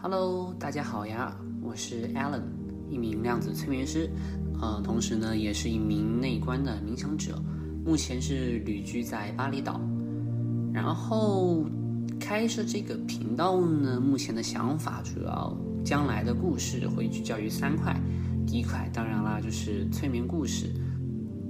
[0.00, 2.42] Hello，大家好呀，我是 Alan，
[2.88, 4.08] 一名量子催眠师，
[4.60, 7.36] 呃，同时呢也是一名内观的冥想者，
[7.84, 9.80] 目前是旅居在巴厘岛。
[10.72, 11.66] 然后
[12.20, 15.52] 开设这个频道呢，目前的想法主要
[15.84, 18.00] 将来的故事会聚焦于三块，
[18.46, 20.72] 第一块当然啦就是催眠故事，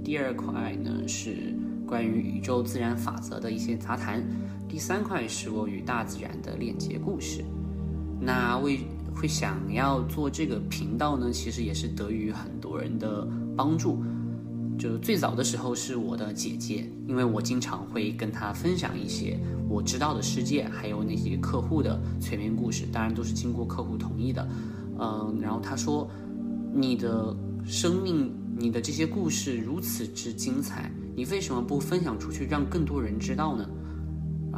[0.02, 1.54] 第二块呢是
[1.86, 4.26] 关于宇宙自然法则的一些杂谈，
[4.66, 7.44] 第三块是我与大自然的链接故事。
[8.20, 8.80] 那为
[9.14, 14.02] 会想要做这个频道呢，其实也是得益于很多人的帮助。
[14.78, 19.36] 就最早的时候是我的姐姐，因为我经常会跟她分享一些
[19.68, 24.48] 我知道的世界，还有那些客户的催眠故事，当然都是经过客户同意的。
[25.00, 26.08] 嗯，然后她说
[26.72, 33.68] ：“你的生命，你的这些故事如此之精彩，你为什么不分享出去，让更多人知道呢？”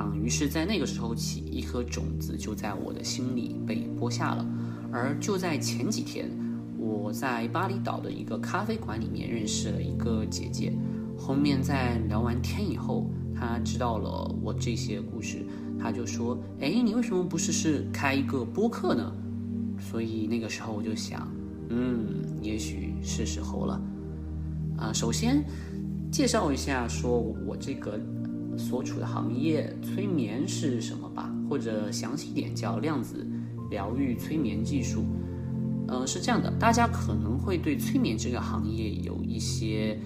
[0.01, 4.47] 嗯，于是，在那个时候起，一颗种子就在我的心里被播下了。
[4.93, 6.31] 而就在前几天，
[6.79, 10.73] 我在巴厘岛的一个咖啡馆里面认识了一个姐姐。
[11.19, 15.45] 后面在聊完天以后，她知道了我这些故事，
[15.79, 19.13] 她就说：“哎，你为什么不试试开一个播客呢？”
[19.79, 21.29] 所以那个时候我就想，
[21.69, 23.81] 嗯，也许是时候了。
[24.79, 25.45] 啊，首先
[26.11, 28.01] 介绍一下，说我这个。
[28.59, 31.35] 所处的行业，催眠是什么吧？
[31.49, 33.27] 或者详细点叫量子
[33.71, 35.05] 疗愈催眠技术。
[35.89, 39.99] 嗯，是这样的，大家可能会对催眠这个行业有一些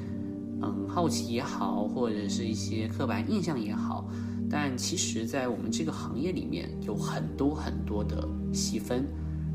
[0.63, 4.09] 嗯好奇也好，或者是一些刻板印象也好。
[4.49, 9.05] 但其实，在我们这个行业里面，有很多很多的细分，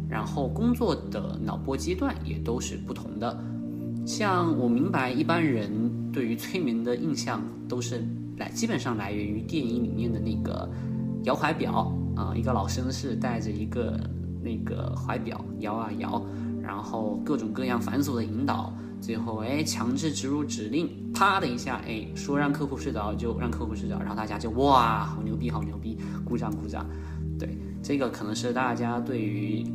[0.09, 3.43] 然后工作的脑波阶段也都是不同的。
[4.05, 5.71] 像我明白，一般人
[6.11, 8.05] 对于催眠的印象都是。
[8.39, 10.67] 来，基本上来源于电影里面的那个
[11.25, 13.99] 摇怀表啊，一个老绅士带着一个
[14.41, 16.25] 那个怀表摇啊摇，
[16.61, 26.85] 然后各种各样繁琐的引导，最后哎强制植入指令，啪的一下哎说让客户睡着就让客户睡着，然后大家就哇好牛逼好牛逼，鼓掌鼓掌。
[27.38, 29.66] 对，这个可能是大家对于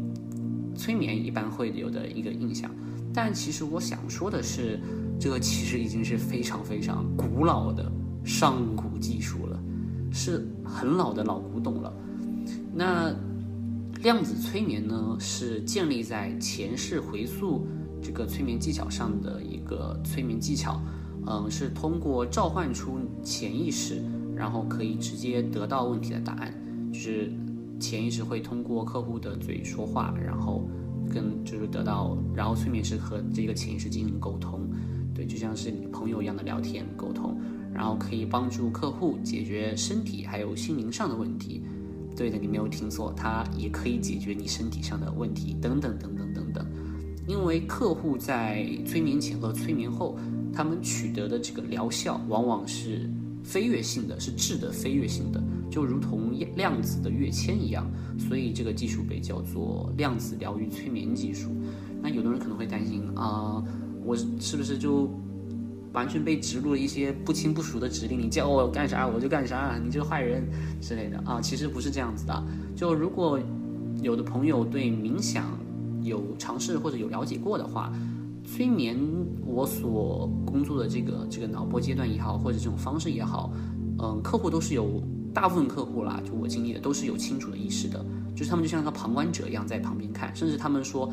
[0.74, 2.70] 催眠一般会有的一个印象，
[3.12, 4.80] 但其实我想说的是，
[5.20, 7.92] 这个其实已经是非常非常古老的。
[8.24, 9.60] 上古技术了，
[10.10, 11.92] 是很老的老古董了。
[12.74, 13.14] 那
[14.02, 17.66] 量子催眠呢，是建立在前世回溯
[18.02, 20.80] 这个催眠技巧上的一个催眠技巧。
[21.26, 24.02] 嗯，是通过召唤出潜意识，
[24.36, 26.52] 然后可以直接得到问题的答案。
[26.92, 27.32] 就是
[27.80, 30.68] 潜意识会通过客户的嘴说话，然后
[31.10, 34.68] 跟就是得到，然后催眠师和这个潜意识进行沟通。
[35.14, 37.40] 对，就像是朋友一样的聊天沟通。
[37.74, 41.60] 然后可以帮助客户解决身体还有心灵上的问题，
[42.16, 46.64] 对的，你没有听错，它也可以解决你身体上的问题，等等等等等等。
[47.26, 50.16] 因为客户在催眠前和催眠后，
[50.52, 53.10] 他们取得的这个疗效往往是
[53.42, 61.50] 飞跃性的，是质的飞跃性的，就如同量子的跃迁一样，所以这个技术被叫做量子疗愈催眠技术。
[62.00, 63.60] 那有的人可能会担心啊，
[64.04, 65.10] 我是不是就？
[65.94, 70.46] 完全被植入了一些不清不熟的指令，你叫我干啥我就干啥，你这个坏人
[70.80, 72.44] 之类的啊，其实不是这样子的。
[72.76, 73.40] 就如果
[74.02, 75.58] 有的朋友对冥想
[76.02, 77.92] 有尝试或者有了解过的话，
[78.44, 78.98] 催眠
[79.46, 83.52] 我所工作的这个这个脑波阶段也好，或者这种方式也好，
[84.02, 85.00] 嗯，客户都是有
[85.32, 88.04] 大部分客户啦，就我经历的都是有清楚的意识的，
[88.34, 91.10] 就是他们就像个旁观者一样在旁边看，甚至他们说，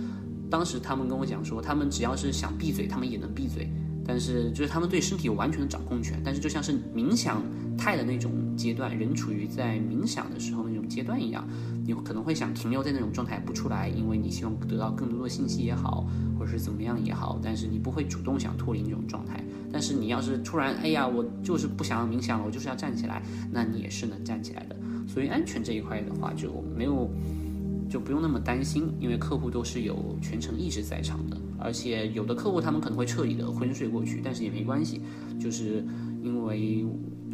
[0.50, 3.70] 当时他们跟我讲说，他们只要是想闭嘴，他们也能闭嘴。
[4.11, 6.22] 但是，就是他们对身体有完全的掌控权。
[6.22, 7.41] 但是，就像是冥想
[7.77, 11.47] 态的那种阶段，人处于在冥想的时候那种阶段一样，
[11.85, 16.05] 你可能会想停留在那种状态不出来，因为你希望得到更多的信息也好，
[16.38, 17.39] 或者是怎么样也好。
[17.41, 19.41] 但是你不会主动想脱离那种状态。
[19.72, 24.75] 但是你要是突然，哎呀，我就是不想要冥想了，我就是要站起来，那你也是能站起来的。
[25.07, 27.09] 所以安全这一块的话，就没有。
[27.91, 35.02] 就不用那么担心，因为客户都是有全程意识在场的，而且有的客户他们可能会彻底的昏睡过去，但是也没关系，
[35.38, 35.85] 就是
[36.23, 36.85] 因为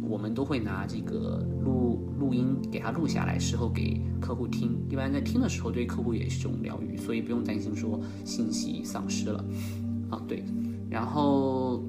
[0.02, 9.44] 我们都会拿这个录录音给他录下来，事后给客户听，一般在听的时候对客户也是一种疗愈，所以不用担心说信息丧失了。
[10.10, 10.42] 啊，对，
[10.90, 11.84] 然后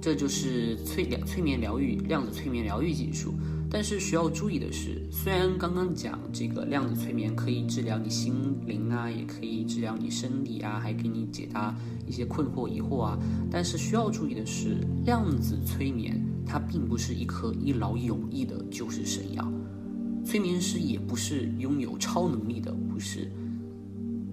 [0.00, 3.32] 这就是催疗催眠疗愈量子催眠疗愈技术。
[3.74, 8.34] 但是需要注意的是，虽然刚刚讲这个量子催眠可以治疗你心
[8.66, 11.74] 灵啊，也可以治疗你生理啊，还给你解答
[12.06, 13.18] 一些困惑疑惑啊，
[13.50, 14.76] 但是需要注意的是，
[15.06, 19.50] 量子催眠它并不是一颗一劳永逸的救世神药。
[20.22, 23.32] 催眠师也不是拥有超能力的，不是。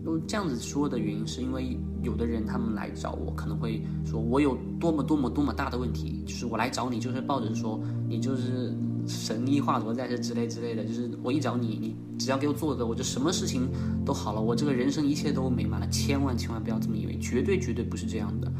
[0.04, 8.74] 都这样子说的原因，是因为有的人他们来找我，可能会说我有多么多么多么大的问题，就是我来找你，就是抱着说你就是
[9.08, 13.70] 神医化罗在这之类之类的，就是我一找你，你只要给我做的，我就什么事情
[14.06, 15.88] 都好了，我这个人生一切都美满了。
[15.90, 18.52] 千万千万不要这么以为，绝对绝对不是这样的。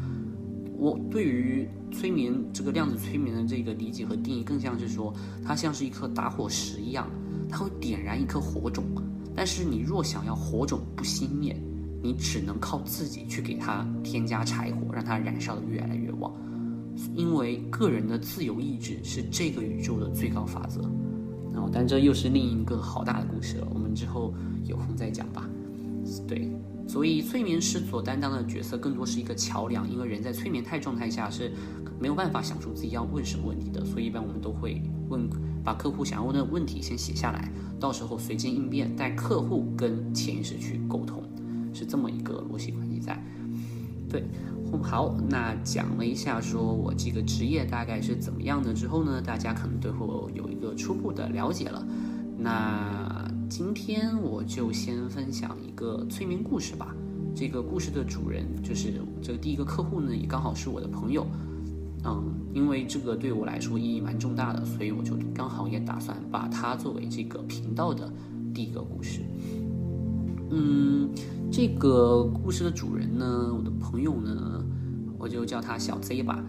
[0.76, 5.14] 我对于催眠这个量子催眠的这个理解和定义，更像是说
[5.44, 7.06] 它像是一颗打火石一样，
[7.48, 8.84] 它会点燃一颗火种。
[9.36, 11.54] 但是你若想要火种不熄灭，
[12.02, 16.09] 你只能靠自己去给它添加柴火，让它燃烧的越来越。
[17.14, 20.80] 因为个人的自由意志是这个宇宙的最高法则。
[21.52, 24.32] 然后，但这又是另一个好大的故事了，我们之后
[24.64, 25.48] 有空再讲吧。
[26.26, 26.50] 对，
[26.86, 31.52] 所以催眠师所担当的角色更多是一个桥梁，因为人在催眠态状态下是
[31.98, 35.28] 没有办法想出自己要问什么问题的，所以一般我们都会问。
[35.62, 41.22] 把客户想要问的问题先写下来，到时候随机应变，带客户跟潜意识去沟通，
[41.74, 43.22] 是这么一个逻辑关系在。
[44.10, 44.24] 对，
[44.82, 51.86] 好，那讲了一下说我这个职业大概是怎么样的之后呢，大家可能对我有一个初步的了解了。
[52.36, 56.94] 那今天我就先分享一个催眠故事吧。
[57.34, 61.26] 这个故事的主人就是这个第一个客户呢，也刚好是我的朋友。
[62.02, 68.10] 嗯，因为这个对我来说意义蛮重大的，所以我就刚好也打算把它作为这个频道的
[68.54, 69.20] 第一个故事。
[70.50, 71.10] 嗯，
[71.50, 74.64] 这个故事的主人呢，我的朋友呢，
[75.18, 76.44] 我就叫他小 Z 吧，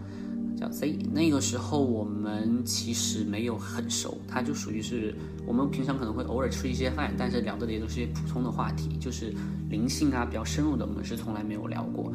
[0.56, 0.98] 叫 Z。
[1.12, 5.14] 那个时候我们其实没有很熟，他就属于是
[5.46, 9.32] 我们平常可能会偶尔吃一些饭，但是聊的也都是些普通的话题，就是
[9.70, 12.12] 灵性啊比较深入的，我们是从来没有聊过。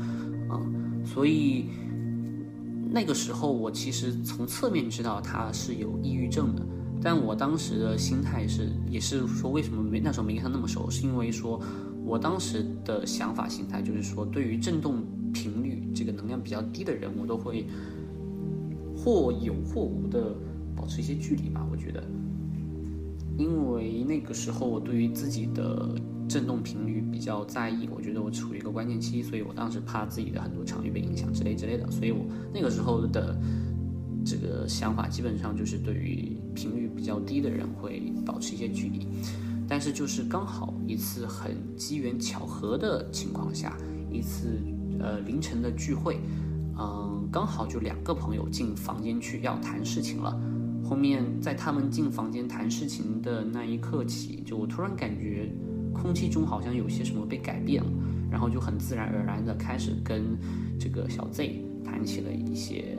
[0.51, 1.65] 嗯，所以。
[2.89, 6.65] 那个时候，我其实从侧面知道他是有抑郁症的，
[7.01, 11.61] 但我当时的心态是，也是说为什么没那时候没跟他那么熟，是因为说
[12.03, 15.03] 我当时的想法心态就是说，对于振动
[15.33, 17.65] 频率这个能量比较低的人，我都会
[18.95, 20.35] 或有或无的
[20.75, 21.65] 保持一些距离吧。
[21.71, 22.03] 我觉得，
[23.37, 25.95] 因为那个时候我对于自己的。
[26.27, 33.33] 振动频率比较在意，我觉得我处于一个关键期，所以我当时怕自己的很多场域被影响之类之类的，所以我那个时候的
[34.25, 39.07] 这个想法基本上就是对于频率比较低的人会保持一些距离。
[39.67, 43.77] 但是就是刚好一次很机缘巧合的情况下，
[44.11, 44.59] 一次
[44.99, 46.19] 呃凌晨的聚会，
[46.79, 50.37] 嗯，刚好就两个朋友进房间去要谈事情了。
[50.83, 55.51] 后面在他们进房间谈事情的那一刻起，就我突然感觉。
[55.93, 57.89] 空气中好像有些什么被改变了，
[58.29, 60.37] 然后就很自然而然的开始跟
[60.79, 62.95] 这个小 Z 谈起了一些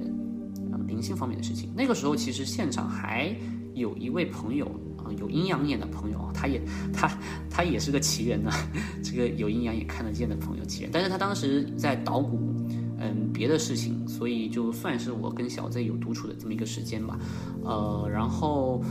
[0.89, 1.71] 灵性方面的事情。
[1.77, 3.33] 那个时候其实现场还
[3.75, 6.61] 有一位朋友啊，有阴阳眼的朋友啊，他也
[6.93, 7.09] 他
[7.49, 8.51] 他也是个奇人呢，
[9.05, 12.53] 这个有阴阳眼看得见的朋友奇人，但是他当时在捣鼓
[12.99, 17.19] 嗯别的事情，所以就算是我跟小 Z 有独处的这么一个时间吧，
[17.63, 18.83] 呃，然后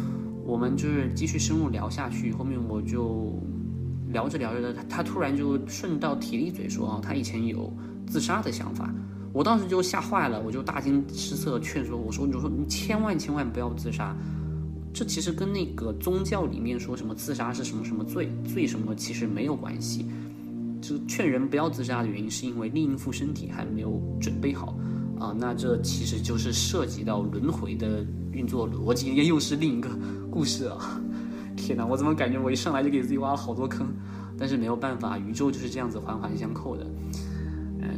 [0.45, 3.33] 我们就是继续深入聊下去，后面我就。
[4.09, 7.69] 聊着聊着的，他突然就顺道提了一嘴，说啊，他以前有
[8.07, 8.89] 自杀的想法。
[9.37, 14.17] 我当时就吓坏了，我就大惊失色，劝说我说，你说你千万千万不要自杀。
[14.91, 20.07] 这其实跟那个宗教里面说什么自杀是什么什么罪罪什么其实没有关系。
[20.81, 24.75] 就劝人不要自杀的原因，是因为另一副身体还没有准备好
[25.19, 25.35] 啊。
[25.37, 29.87] 那这其实就是涉及到轮回的运作逻辑，又是另一个
[30.31, 30.99] 故事啊。
[31.55, 33.85] 天哪，我怎么感觉我一上来就给自己挖了好多坑？
[34.35, 36.87] 但是没有办法，宇宙就是这样子环环相扣的。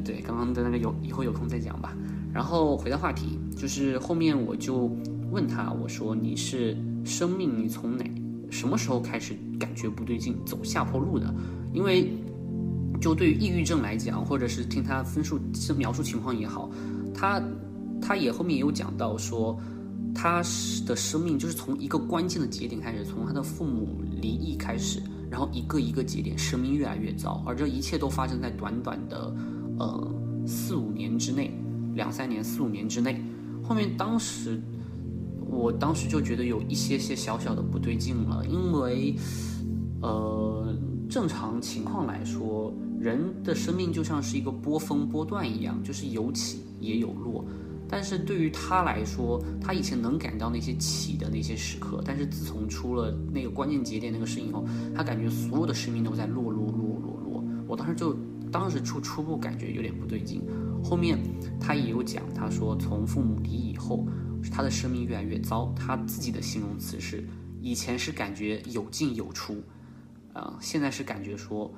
[0.03, 1.95] 对，刚刚的那个有以后有空再讲吧。
[2.33, 4.91] 然后回到话题，就是后面我就
[5.31, 8.03] 问他，我说你是生命，你从哪
[8.49, 11.33] 什么时候开始感觉不对劲，走下坡路的？
[11.73, 12.11] 因为
[13.01, 15.39] 就对于抑郁症来讲，或者是听他分数
[15.77, 16.69] 描述情况也好，
[17.13, 17.41] 他
[18.01, 19.57] 他也后面也有讲到说。
[20.11, 20.41] 他
[20.87, 29.31] 的生命就是从一个关键的节点开始，从他的父母离异开始，然后一个一个节点，生命越来越糟，而这一切都发生在短短的，
[29.79, 30.13] 呃，
[30.45, 31.51] 四五年之内，
[31.95, 33.21] 两三年、四五年之内。
[33.63, 34.61] 后面当时，
[35.49, 39.15] 我当时就觉得有一些些小小的不对劲了，因为，
[40.01, 40.75] 呃，
[41.09, 47.45] 正常情况来说，人的生命就像是一个波峰波段一样，就是有起也有落。
[47.91, 57.43] 但是对于他来说，他以前能感到那些起的那些时刻，但是自从出了那个关键节点那个事以后，他感觉所有的生命都在落落落落落。
[57.67, 58.15] 我当时就
[58.51, 60.41] 当时初初步感觉有点不对劲。
[60.83, 61.17] 后面
[61.59, 64.07] 他也有讲，他说从父母离异以后，
[64.51, 65.73] 他的生命越来越糟。
[65.75, 67.27] 他自己的形容词是
[67.61, 69.61] 以前是感觉有进有出，
[70.33, 71.69] 啊，现在是感觉说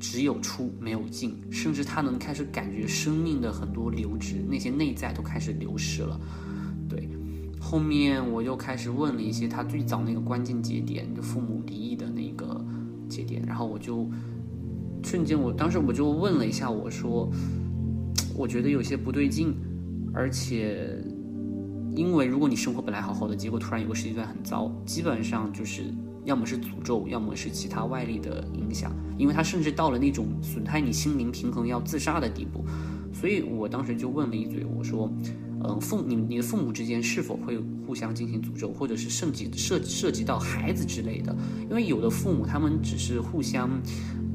[0.00, 6.18] 只有出没有进，甚至他能开始感觉生命的很多流质，那些内在都开始流失了。
[6.88, 7.06] 对，
[7.60, 12.64] 后面我又开始问了一些他最早那个关键节点，就父母离异的那个
[13.08, 14.08] 节点，然后我就
[15.08, 17.30] 瞬间，我当时我就问了一下，我说，
[18.36, 19.54] 我觉得有些不对劲，
[20.12, 21.02] 而且。
[21.96, 25.82] 因为如果你生活本来好好的，结果突然有个时间段很糟，基本上就是
[26.24, 28.92] 要么是诅咒，要么是其他外力的影响。
[29.16, 32.62] 因为他甚至到了那种损害你心灵平衡要自杀的地步，
[33.12, 35.10] 所以我当时就问了一嘴，我说
[35.64, 41.34] ：“嗯，父你你的父母之间是否会互相进行诅咒，或者是涉及涉涉及到孩子之类的？
[41.68, 43.68] 因为有的父母他们只是互相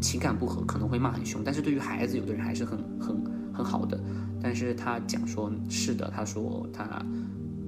[0.03, 3.97] 情感不和，可能会骂很凶，但是对于孩子，有的人还是很很很好的。
[4.41, 6.85] 但是他讲说是的，他说他。”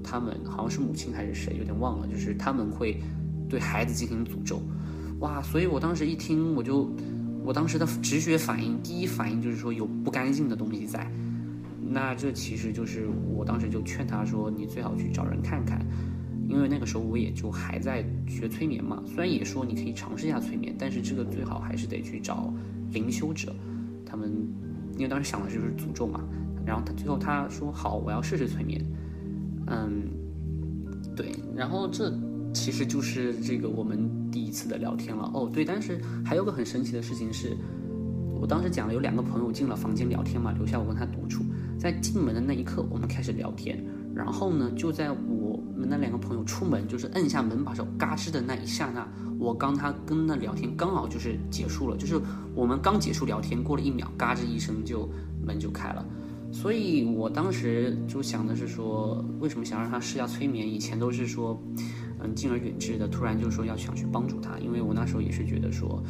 [0.08, 2.06] 他们好像是母亲还是谁，有点忘了。
[2.06, 3.02] 就是他们会
[3.50, 4.62] 对孩子进行诅咒，
[5.20, 5.42] 哇！
[5.42, 6.88] 所以我当时一听，我就
[7.44, 11.12] 我当时的直觉反应，第一反应就是说有不干净的东西在。
[11.82, 15.84] 那这其实就是我当时就劝他说，你最好去找人看看，
[16.48, 19.02] 因为那个时候我也就还在学催眠嘛。
[19.06, 22.54] 虽然也说你可以尝试一下催眠，但是这个最好还是得去找
[22.92, 23.54] 灵修者。
[24.06, 24.32] 他们
[24.96, 26.22] 因为当时想的就是诅咒嘛。
[26.66, 28.84] 然后他最后他说好，我要试试催眠。
[29.68, 30.04] 嗯，
[31.16, 32.12] 对，然后这
[32.54, 35.30] 其实就是这个我们第一次的聊天了。
[35.34, 37.56] 哦，对，但是还有个很神奇的事情是，
[38.40, 41.44] 我当时讲了有两个朋友进了房间聊天嘛，留下我跟他独处，
[41.78, 43.84] 在进门的那一刻，我们开始聊天。
[44.16, 45.35] 然后呢，就在我
[45.78, 52.20] 那两个朋友出门，就是摁下门把手嘎吱的那一刹那，我刚他跟那聊天刚好就是结束了，就是
[52.54, 55.10] 我们刚结束聊天，过了一秒，嘎吱一声就
[55.46, 56.06] 门就开了。
[56.52, 60.66] 所以我当时就想的是说，为什么想让他试下催眠？
[60.66, 61.62] 以前都是说，
[62.22, 66.02] 嗯，敬而远之的，突然就说要想去帮助他，因为我那时候也是觉得说，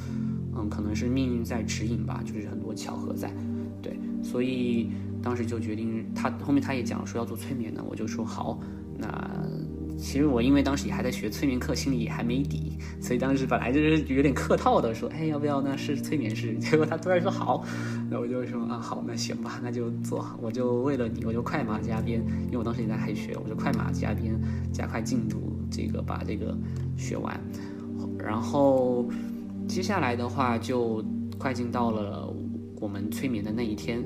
[0.56, 3.34] 嗯，可能是命运在指引吧，就是很多巧合在，
[3.82, 8.60] 对，所以当时就决定他后面他也讲说要做催眠的，我就说好，
[9.06, 9.42] 那。
[9.98, 15.76] 其实我因为当时也还在学催眠课，心里也还没底，所以当时本来就是有点客套的说，哎，要不要呢？
[15.78, 16.54] 是催眠师。
[16.60, 17.66] 结果他突然说好，
[18.10, 20.24] 那我就说啊，好，那行吧，那就做。
[20.42, 24.40] 我就为了你，我就快马加鞭，因为我当时也在黑学，我就快马加鞭，
[24.72, 26.56] 加快进度，这个把这个
[26.98, 27.40] 学完。
[28.20, 29.10] 然后
[29.68, 31.04] 接下来的话就
[31.38, 32.32] 快进到了
[32.80, 34.04] 我们催眠的那一天。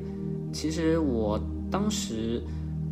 [0.54, 1.38] 其实我
[1.70, 2.42] 当时。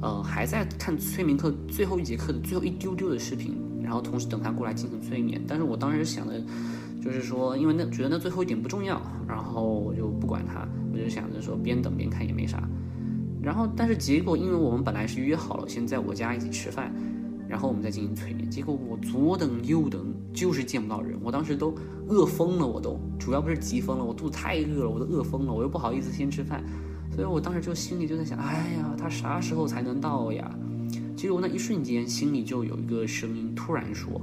[0.01, 5.42] 呃，还在看催眠课最后一节课的最后一丢丢的视频，然后同时等他过来进行催眠。
[5.48, 6.39] 但是我当时想的，
[7.01, 12.62] 就是说，因为那觉得那最后一点不重要，然后我就不管他，我就想着说边等边看也没啥。
[13.42, 16.94] 然后，但是结果，因为我们本来是约好了先在我家一起吃饭，
[17.48, 18.48] 然后我们再进行催眠。
[18.50, 21.18] 结果我左等右等，就是见不到人。
[21.24, 21.74] 我当时都
[22.08, 26.63] 饿疯了，我都主要不是急疯了，我肚子太饿了，我都饿疯了，我又不好意思先吃饭。
[27.17, 30.55] 所以我当时就心里就在想，哎呀，他啥时候才能到呀？
[31.15, 34.21] 其实我那一瞬间，心里就有一个声音突然说：“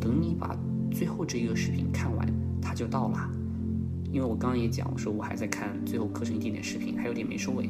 [0.00, 0.56] 等你把
[0.92, 2.24] 最后这一个视频看完，
[2.62, 3.28] 他就到了。”
[4.12, 7.68] 因为我刚刚也讲，我说我还在看最后课程一点点视频，还有点没收尾。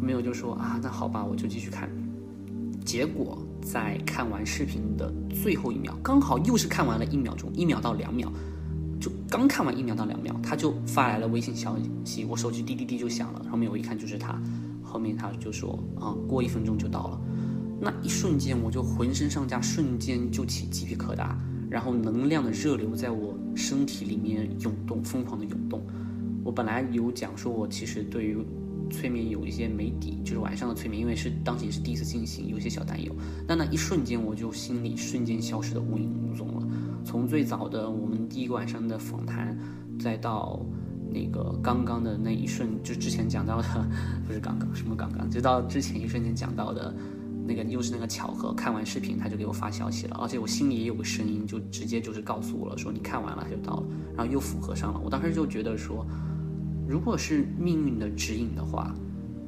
[0.00, 1.90] 没有就说啊，那好吧，我就继续看。
[2.84, 5.12] 结果在看完视频的
[5.42, 8.32] 最后一秒，刚好又是看完了一秒钟，一秒到两秒。
[9.02, 13.44] 就刚看完一秒到两秒，他就发来了微信消息，我手机滴滴滴就响了。
[13.50, 14.40] 后面我一看就是他，
[14.80, 17.20] 后面他就说啊，过一分钟就到了。
[17.80, 21.34] 那一瞬间我就浑身上下瞬间就起鸡皮疙瘩，
[21.68, 25.82] 然后能量的热流在我身体里面涌动，疯狂的涌动。
[26.44, 28.38] 我本来有讲说，我其实对于
[28.88, 33.12] 催眠有一些没底，就是晚上的催眠，因为是当时也是第一次进行，有些小担忧。
[33.48, 36.68] 那那一瞬间我就心里瞬间消失的无影无踪了。
[37.04, 39.56] 从最早的我们第一个晚上的访谈，
[39.98, 40.64] 再到
[41.10, 43.68] 那个刚刚的那一瞬，就之前讲到的，
[44.26, 46.94] 不是刚刚什么刚刚，就到之前一瞬间讲到的，
[47.46, 55.00] 那个又是那个巧合，看完视频他就给我发消息了，而且我心里也有个声音，就直接就是告诉我了，说你看完了他就到了，然后又符合上了。
[55.04, 56.06] 我当时就觉得说，
[56.88, 58.94] 如果是命运的指引的话，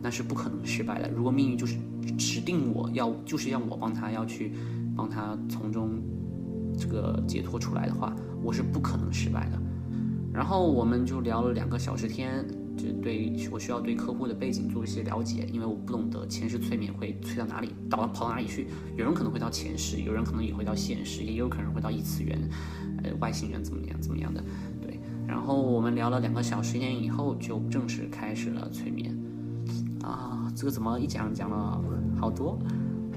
[0.02, 1.08] 那是不可能失败的。
[1.08, 1.78] 如果命运就是
[2.18, 4.52] 指定我要，就是要我帮他要去
[4.94, 6.02] 帮他从中。
[6.76, 9.58] 这个解脱出来的话，我是不可能失败的。
[10.32, 12.44] 然后我们就聊了两个小时天，
[12.76, 18.66] 就对我需要对客户的背景做一些了解，因为我不懂得前世催眠会催到哪里，到跑到哪里去。
[18.96, 22.36] 有人可能会到前世，有人可能也会到现实，也有可能会到异次元，
[23.04, 24.42] 呃，外星人怎么样怎么样的。
[24.82, 29.16] 对，然后我们聊了两个小时天以后，就正式开始了催眠。
[30.02, 31.80] 啊，这个怎么一讲讲了
[32.20, 32.58] 好多？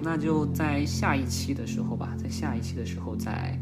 [0.07, 3.59] 那就在下一期的时候吧，在下一期的时候再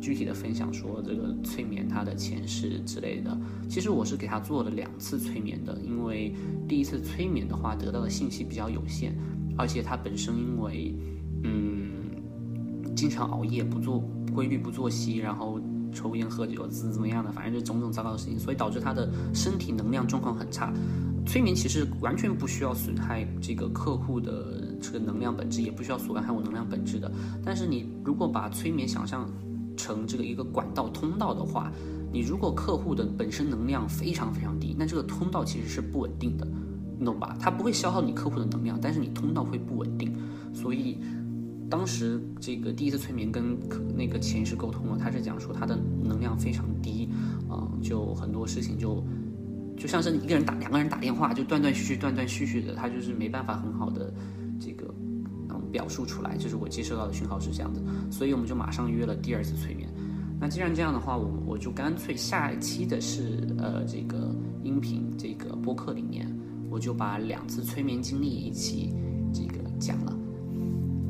[0.00, 3.38] 具体的分享说这个催眠它的前世之类的。
[3.68, 6.34] 其实我是给他做了两次催眠的，因为
[6.66, 9.14] 第一次催眠的话得到的信息比较有限，
[9.58, 10.96] 而且他本身因为
[11.44, 11.92] 嗯
[12.96, 14.02] 经常熬夜不做
[14.32, 15.60] 规律不作息，然后
[15.92, 20.72] 抽烟喝酒怎么怎么样的，反正就种种糟糕的事情，所以导致他的身体能量状况很差。
[21.26, 27.10] 催眠其实完全不需要损害这个客户的这个能量本质，也不需要损害我能量本质的。
[27.44, 29.28] 但是你如果把催眠想象
[29.76, 31.70] 成这个一个管道通道的话，
[32.12, 36.46] 你如果客户的本身能量非常非常低，那这个通道其实是不稳定的，
[36.98, 37.36] 你懂吧？
[37.38, 40.14] 它不会消耗你客户的能量，但是你通道会不稳定。
[40.52, 40.98] 所以
[41.68, 43.56] 当时这个第一次催眠跟
[43.96, 47.08] 那个前世沟通了，他是讲说他的能量非常低，
[47.48, 49.04] 啊，就很多事情就。
[49.76, 54.12] 就像是一个人打两个人打电话，就断断续续、断断续续的，他就是没办法很好的
[54.60, 54.94] 这个
[55.48, 56.36] 嗯表述出来。
[56.36, 59.88] 就是我接收到的讯号是这样的，所以我们就马上约了第二次催眠。
[60.38, 66.26] 那既然这样的话，我我就干脆下一期的是呃这个音频这个播客里面，
[66.70, 68.94] 我就把两次催眠经历一起
[69.34, 70.16] 这个讲了。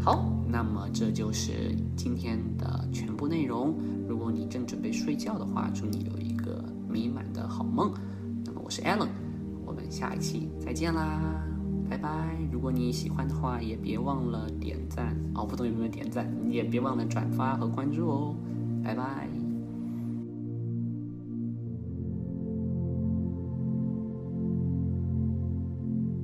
[0.01, 3.73] 好，那么这就是今天的全部内容。
[4.09, 7.93] 如果你正准备睡觉的话，祝你有一个美满的好梦。
[8.45, 9.11] 那么我是 Allen，
[9.65, 11.47] 我们下一期再见啦，
[11.91, 12.09] 拜拜！
[12.53, 18.35] 如果你喜欢的话，也别忘了点赞哦，不懂有没有点赞，你也别忘了转发和关注哦，
[18.85, 19.40] 拜拜。